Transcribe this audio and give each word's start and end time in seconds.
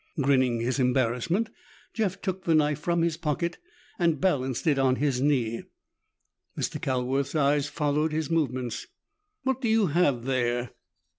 Grinning 0.19 0.61
his 0.61 0.79
embarrassment, 0.79 1.51
Jeff 1.93 2.19
took 2.23 2.43
the 2.43 2.55
knife 2.55 2.79
from 2.79 3.03
his 3.03 3.17
pocket 3.17 3.59
and 3.99 4.19
balanced 4.19 4.65
it 4.65 4.79
on 4.79 4.95
his 4.95 5.21
knee. 5.21 5.61
Mr. 6.57 6.81
Calworth's 6.81 7.35
eyes 7.35 7.67
followed 7.69 8.11
his 8.11 8.27
movements. 8.31 8.87
"What 9.43 9.61
do 9.61 9.69
you 9.69 9.85
have 9.93 10.25
there?" 10.25 10.71